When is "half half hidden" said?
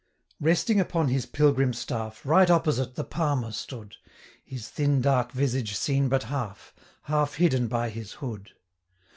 6.23-7.67